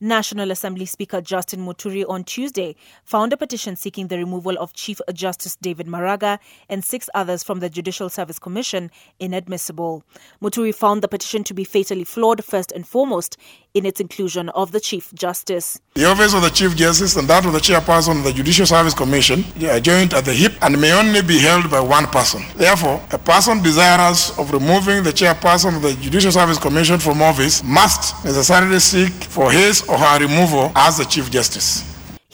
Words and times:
National 0.00 0.50
Assembly 0.50 0.84
Speaker 0.84 1.20
Justin 1.20 1.60
Muturi 1.60 2.04
on 2.08 2.24
Tuesday 2.24 2.76
found 3.04 3.32
a 3.32 3.36
petition 3.36 3.76
seeking 3.76 4.08
the 4.08 4.18
removal 4.18 4.58
of 4.58 4.74
Chief 4.74 5.00
Justice 5.12 5.56
David 5.56 5.86
Maraga 5.86 6.38
and 6.68 6.84
six 6.84 7.08
others 7.14 7.42
from 7.42 7.60
the 7.60 7.70
Judicial 7.70 8.08
Service 8.08 8.38
Commission 8.38 8.90
inadmissible. 9.20 10.04
Muturi 10.42 10.74
found 10.74 11.02
the 11.02 11.08
petition 11.08 11.44
to 11.44 11.54
be 11.54 11.64
fatally 11.64 12.04
flawed 12.04 12.44
first 12.44 12.72
and 12.72 12.86
foremost 12.86 13.36
in 13.72 13.84
its 13.84 14.00
inclusion 14.00 14.48
of 14.50 14.72
the 14.72 14.80
Chief 14.80 15.12
Justice. 15.14 15.78
The 15.94 16.06
office 16.06 16.34
of 16.34 16.42
the 16.42 16.50
Chief 16.50 16.74
Justice 16.76 17.16
and 17.16 17.28
that 17.28 17.44
of 17.44 17.52
the 17.52 17.58
Chairperson 17.58 18.18
of 18.18 18.24
the 18.24 18.32
Judicial 18.32 18.66
Service 18.66 18.94
Commission 18.94 19.44
are 19.68 19.80
joined 19.80 20.14
at 20.14 20.24
the 20.24 20.32
hip 20.32 20.54
and 20.62 20.80
may 20.80 20.92
only 20.92 21.22
be 21.22 21.38
held 21.38 21.70
by 21.70 21.80
one 21.80 22.06
person. 22.06 22.42
Therefore, 22.56 23.02
a 23.12 23.18
person 23.18 23.62
desirous 23.62 24.36
of 24.38 24.50
removing 24.52 25.02
the 25.02 25.12
Chairperson 25.12 25.76
of 25.76 25.82
the 25.82 25.92
Judicial 25.94 26.32
Service 26.32 26.58
Commission 26.58 26.98
from 26.98 27.20
office 27.22 27.62
must 27.62 28.24
necessarily 28.24 28.80
seek 28.80 29.12
for 29.12 29.50
his 29.52 29.85
or 29.88 29.98
her 29.98 30.18
removal 30.20 30.72
as 30.74 30.98
the 30.98 31.04
Chief 31.04 31.30
Justice. 31.30 31.84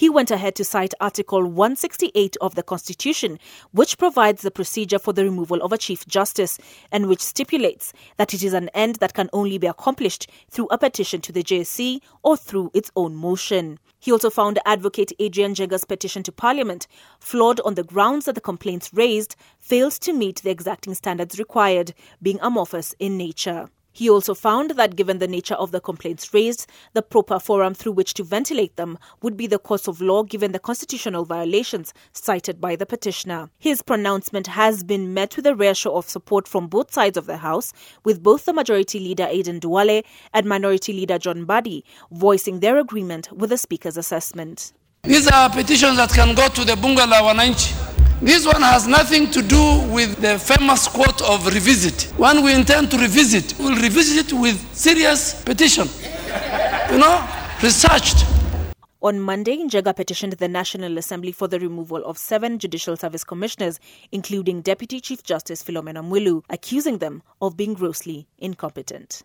He 0.03 0.09
went 0.09 0.33
ahead 0.33 0.57
to 0.57 0.65
cite 0.65 0.95
Article 1.01 1.45
168 1.45 2.37
of 2.41 2.57
the 2.57 2.65
Constitution, 2.65 3.39
which 3.71 3.99
provides 3.99 4.43
the 4.43 4.51
procedure 4.51 4.99
for 4.99 5.13
the 5.13 5.23
removal 5.23 5.63
of 5.63 5.73
a 5.73 5.79
Chief 5.79 6.05
Justice 6.09 6.59
and 6.91 7.07
which 7.07 7.21
stipulates 7.21 7.93
that 8.17 8.35
it 8.35 8.43
is 8.43 8.53
an 8.53 8.69
end 8.71 8.97
that 8.97 9.15
can 9.15 9.31
only 9.33 9.59
be 9.59 9.69
accomplished 9.69 10.29
through 10.51 10.67
a 10.73 10.79
petition 10.79 11.21
to 11.21 11.31
the 11.31 11.45
JSC 11.45 12.01
or 12.25 12.37
through 12.37 12.73
its 12.75 12.91
own 12.97 13.15
motion. 13.15 13.79
He 14.01 14.11
also 14.11 14.29
found 14.29 14.59
Advocate 14.67 15.13
Adrian 15.21 15.55
Njenga's 15.55 15.85
petition 15.85 16.25
to 16.25 16.33
Parliament 16.33 16.89
flawed 17.21 17.61
on 17.61 17.75
the 17.75 17.85
grounds 17.85 18.25
that 18.25 18.35
the 18.35 18.41
complaints 18.41 18.91
raised 18.93 19.37
failed 19.61 19.93
to 20.01 20.13
meet 20.13 20.43
the 20.43 20.51
exacting 20.51 20.95
standards 20.95 21.39
required, 21.39 21.95
being 22.21 22.41
amorphous 22.43 22.93
in 22.99 23.17
nature. 23.17 23.69
He 23.93 24.09
also 24.09 24.35
found 24.35 24.73
that 24.73 24.97
given 24.97 25.19
the 25.19 25.29
nature 25.29 25.55
of 25.55 25.71
the 25.71 25.81
complaints 25.81 26.33
raised, 26.33 26.67
the 26.95 27.03
proper 27.03 27.39
forum 27.39 27.75
through 27.75 27.93
which 27.93 28.15
to 28.15 28.25
ventilate 28.25 28.77
them 28.77 28.99
would 29.21 29.37
be 29.37 29.47
the 29.47 29.59
course 29.59 29.87
of 29.87 30.01
law 30.01 30.23
given 30.23 30.53
the 30.53 30.59
constitutional 30.59 31.25
violations 31.25 31.93
cited 32.13 32.61
by 32.61 32.75
the 32.75 32.87
petitioner. 32.87 33.51
His 33.59 33.83
pronouncement 33.83 34.47
has 34.47 34.83
been 34.83 35.13
met 35.13 35.37
with 35.37 35.47
a 35.47 35.55
rare 35.55 35.75
show 35.75 35.97
of 35.97 36.09
support 36.09 36.49
from 36.49 36.69
both 36.69 36.93
sides 36.93 37.17
of 37.17 37.27
the 37.27 37.37
House, 37.37 37.73
with 38.05 38.23
both 38.23 38.45
the 38.47 38.53
Majority 38.53 38.99
Leader 38.99 39.27
Aden 39.29 39.61
Duale 39.61 40.03
and 40.33 40.47
Minority 40.47 40.93
Leader 40.93 41.19
John 41.19 41.47
Mbadi 41.47 41.83
voicing 42.11 42.61
their 42.61 42.79
agreement 42.79 43.31
with 43.33 43.51
the 43.51 43.59
Speaker's 43.59 43.97
assessment. 43.97 44.73
These 45.03 45.29
are 45.29 45.51
petitions 45.51 45.97
that 45.97 46.11
can 46.11 46.35
go 46.35 46.49
to 46.49 46.65
the 46.65 46.77
Bunge 46.77 46.99
la 47.09 47.21
Wananchi 47.23 47.82
this 48.23 48.47
one 48.47 48.63
has 48.63 48.87
nothing 48.87 49.29
to 49.33 49.43
do 49.43 49.81
with 49.91 50.17
the 50.21 50.39
famous 50.39 50.87
quote 50.87 51.21
of 51.23 51.45
revisit. 51.47 52.13
When 52.17 52.45
we 52.45 52.55
intend 52.55 52.93
to 52.93 52.97
revisit, 52.99 53.59
we'll 53.59 53.75
revisit 53.75 54.27
it 54.27 54.33
with 54.33 54.57
serious 54.73 55.43
petition. 55.43 55.89
You 56.93 56.99
know, 56.99 57.29
researched. 57.63 58.25
On 59.03 59.19
Monday, 59.19 59.57
Njenga 59.57 59.97
petitioned 59.97 60.35
the 60.35 60.47
National 60.47 60.97
Assembly 60.99 61.33
for 61.33 61.49
the 61.49 61.59
removal 61.59 62.05
of 62.05 62.17
seven 62.17 62.61
Judicial 62.61 62.97
Service 62.97 63.25
Commissioners, 63.25 63.81
including 64.13 64.61
Deputy 64.63 65.01
Chief 65.01 65.25
Justice 65.25 65.61
Philomena 65.65 66.05
Mwilu, 66.05 66.45
accusing 66.49 66.99
them 66.99 67.25
of 67.41 67.57
being 67.57 67.75
grossly 67.75 68.29
incompetent. 68.39 69.25